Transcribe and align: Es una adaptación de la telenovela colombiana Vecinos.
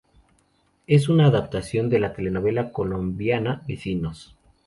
Es 0.87 1.09
una 1.09 1.27
adaptación 1.27 1.87
de 1.91 1.99
la 1.99 2.13
telenovela 2.15 2.71
colombiana 2.71 3.61
Vecinos. 3.67 4.35